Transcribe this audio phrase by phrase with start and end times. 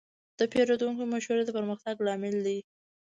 [0.39, 2.59] د پیرودونکو مشورې د پرمختګ لامل دي.